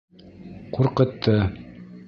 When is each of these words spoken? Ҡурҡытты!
Ҡурҡытты! 0.77 1.37